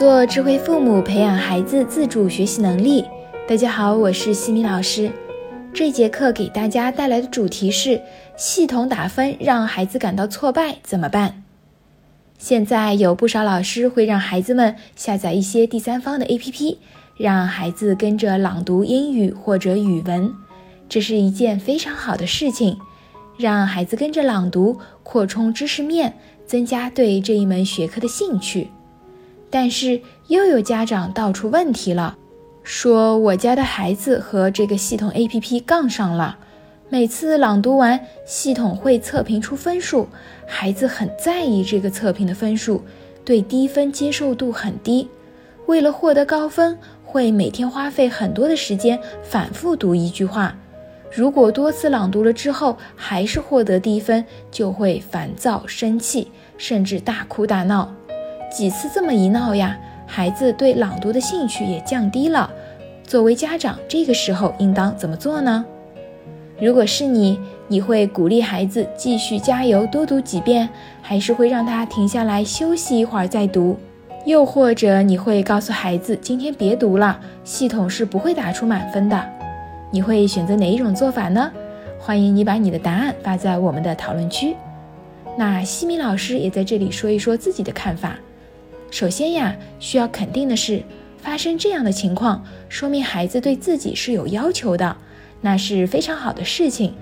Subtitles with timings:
[0.00, 3.04] 做智慧父母，培养孩子自主学习能力。
[3.46, 5.12] 大家好，我是西米老师。
[5.74, 8.00] 这节课给大家带来的主题是：
[8.34, 11.42] 系统打分让孩子感到挫败怎么办？
[12.38, 16.78] 现在有不少老师会让孩子们下载一些第三方的 APP，
[17.18, 20.32] 让孩子跟着朗读英语或者语文，
[20.88, 22.78] 这是一件非常好的事情。
[23.36, 26.14] 让孩子跟着朗读，扩充知识面，
[26.46, 28.68] 增加对这一门学科的兴趣。
[29.50, 32.16] 但是又有家长道出问题了，
[32.62, 36.38] 说我家的孩子和这个系统 APP 杠上了，
[36.88, 40.08] 每次朗读完，系统会测评出分数，
[40.46, 42.82] 孩子很在意这个测评的分数，
[43.24, 45.08] 对低分接受度很低，
[45.66, 50.56] 为了获得高分，会每天花费很多的时间反复读一句话，
[51.12, 57.92] 如果多次朗读了之后还是获得低分，就会烦躁生气，甚至大哭大闹。
[58.50, 62.50] 几次这么一闹呀，孩子对朗读的兴趣也降低了。
[63.04, 65.64] 作为家长，这个时候应当怎么做呢？
[66.60, 70.68] 如果是你，你会鼓励孩子继续加油，多读几遍，
[71.00, 73.78] 还是会让他停下来休息一会儿再读？
[74.26, 79.24] 又或者你会告诉孩子今天别读了，系统是不会打出满分的？
[79.90, 81.50] 你会选择哪一种做法呢？
[81.98, 84.54] 欢迎你把你的答案发在我们的讨论区。
[85.38, 88.16] 那西米老师也在这里说一说自己的看法。
[88.90, 90.82] 首先呀，需要肯定的是，
[91.18, 94.96] 发生这样的情况，说明孩子对自己是有要求的，
[95.40, 96.92] 那是非常好的事情。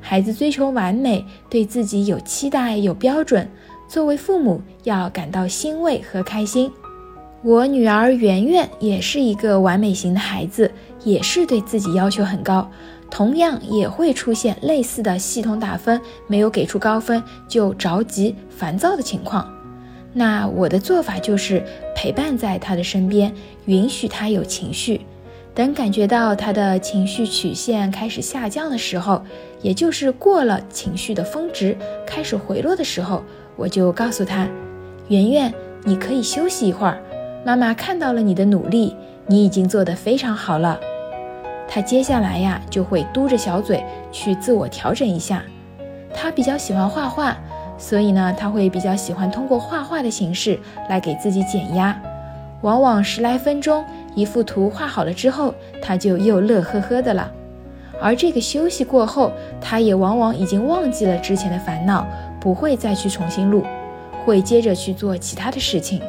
[0.00, 3.48] 孩子追求完美，对自己有期待、有标准，
[3.88, 6.70] 作为父母要感到欣慰和开心。
[7.42, 10.70] 我女儿圆圆也是一个完美型的孩子，
[11.02, 12.70] 也是对自己要求很高，
[13.10, 19.52] 同样也会出现类似的系统打分没有给出高分就着急、烦躁的情况。
[20.12, 21.62] 那我的做法就是
[21.94, 23.32] 陪伴在他的身边，
[23.66, 25.02] 允许他有情绪。
[25.54, 29.22] 等感觉到他的情绪曲线开始下降的时候，
[29.60, 31.76] 也就是过了情绪的峰值，
[32.06, 33.22] 开始回落的时候，
[33.56, 34.48] 我就告诉他
[35.08, 35.52] ：“圆圆，
[35.84, 37.02] 你可以休息一会儿。
[37.44, 38.94] 妈妈看到了你的努力，
[39.26, 40.78] 你已经做得非常好了。”
[41.68, 45.42] 他接下来呀，就会嘟着小嘴去自我调整一下。
[46.14, 47.36] 他比较喜欢画画。
[47.78, 50.58] 所以呢，他会比较喜欢通过画画的形式
[50.90, 51.96] 来给自己减压，
[52.62, 53.84] 往往十来分钟
[54.16, 57.30] 一幅图画好了之后，他就又乐呵呵的了。
[58.00, 62.06] 而这个休息过后，他也往往已经忘记了之前的烦恼，
[62.40, 63.64] 不会再去重新录，
[64.24, 66.00] 会接着去做其他的事情。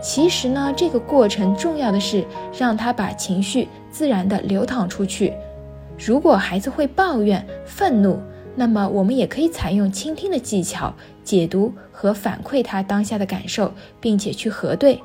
[0.00, 2.24] 其实呢，这个过程重要的是
[2.56, 5.32] 让他把情绪自然的流淌出去。
[5.96, 8.18] 如果孩子会抱怨、愤怒，
[8.54, 15.00] 那么我们也可以采用倾听的技巧，解读和反馈他当下的感受，并且去核对。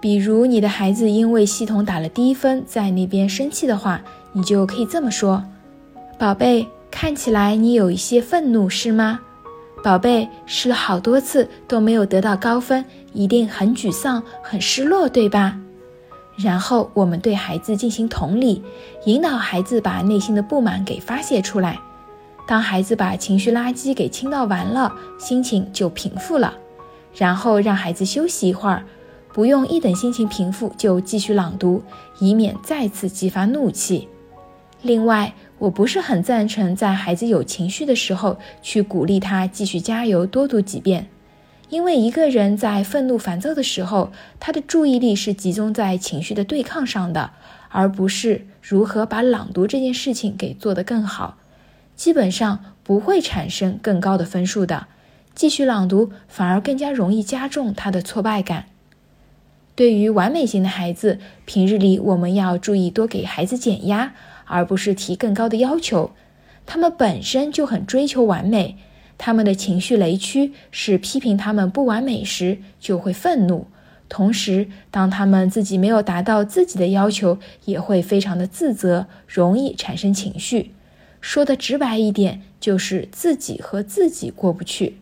[0.00, 4.00] 比如你的孩子因为系统打了低分，在那边生气的话，
[4.32, 5.44] 你就可以这么说
[6.18, 9.20] ：“宝贝，看起来你有一些愤怒，是吗？
[9.84, 15.58] 宝贝，试了好多次都没有得到高分，一定很沮丧、很失落，对吧？”
[16.38, 18.62] 然后我们对孩子进行同理，
[19.04, 21.78] 引导孩子把内心的不满给发泄出来。
[22.50, 26.52] 当孩子把情绪垃圾给倾倒完了，心情就平复了，
[27.14, 28.84] 然后让孩子休息一会儿，
[29.32, 31.80] 不用一等心情平复就继续朗读，
[32.18, 34.08] 以免再次激发怒气。
[34.82, 41.06] 另外，我不是很赞成在孩子有情绪的时候去鼓励他继续加油多读几遍，
[41.68, 47.30] 因为一个人在愤怒烦躁的时候，他的注意力是集中在情绪的对抗上的，
[47.68, 51.36] 而不是如何把朗读这件事情给做得更好。
[52.00, 54.86] 基本上不会产生更高的分数的，
[55.34, 58.64] 继续朗读反而更加容易加重他的挫败感。
[59.74, 64.14] 对于完美型的孩子，平日里我们要注意多给孩子减压，
[64.46, 66.12] 而不是提更高的要求。
[66.64, 68.78] 他们本身就很追求完美，
[69.18, 73.66] 他们的情绪雷区是批评他们不完美时就会愤怒，
[74.08, 80.70] 同时当他们自己没有达到自己的要求，也会非常的自责，容易产生情绪。
[81.20, 84.96] 说的直白一点，就是自己和自己过不去，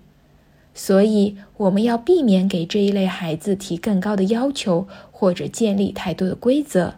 [0.75, 6.95] 所以我们要避免给这一类孩子提更高的要求，或者建立太多的规则，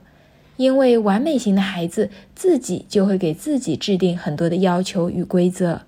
[0.56, 5.82] 因为完美型的孩子自己就会给自己制定很多的要求与规则，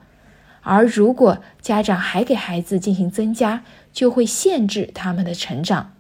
[0.60, 5.94] 而如果家长还给孩子进行增加，就会限制他们的成长。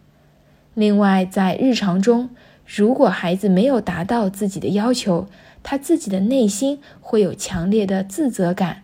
[0.74, 2.30] 另外，在日常中，
[2.66, 5.28] 如果孩子没有达到自己的要求，
[5.62, 8.82] 他自己的内心会有强烈的自责感，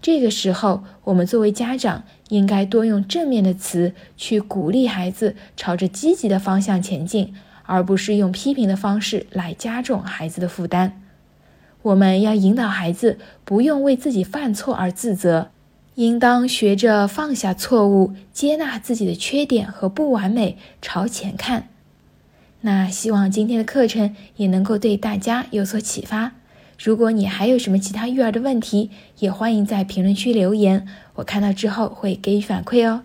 [0.00, 7.34] 这个时候，我们作为家长，应该多用正面的词去鼓励孩子朝着积极的方向前进，
[7.64, 11.02] 而不是用批评的方式来加重孩子的负担。
[11.82, 15.50] 我们要引导孩子不用为自己犯错而自责，
[15.94, 21.68] 应当学着放下错误，接纳自己的缺点和不完美，朝前看。
[22.62, 26.32] 那希望今天的课程也能够对大家有所启发。
[26.78, 33.02] 如果你还有什么其他育儿的问题，也欢迎在评论区留言，我看到之后会给予反馈哦。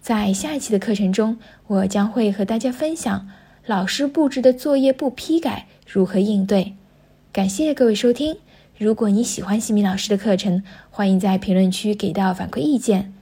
[0.00, 1.38] 在下一期的课程中，
[1.68, 3.28] 我将会和大家分享
[3.66, 6.74] 老师布置的作业不批改如何应对。
[7.32, 8.36] 感谢各位收听。
[8.78, 13.12] 如果你喜欢西米老师的课程，欢迎在评论区给到反馈意见。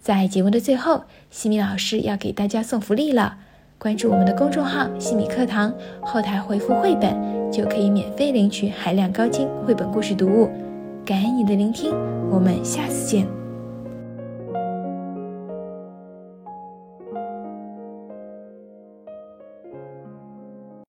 [0.00, 3.36] 在节目的最后，西米老师要给大家送福利了。
[3.80, 5.72] 关注我们的公众号“西米课堂”，
[6.04, 7.16] 后台回复“绘本”
[7.50, 10.50] 就可以免费领取海量高清绘本故事读物。
[11.02, 11.90] 感恩你的聆听，
[12.30, 13.39] 我们下次见。